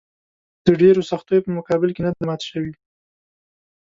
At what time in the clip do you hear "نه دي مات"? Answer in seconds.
2.05-2.41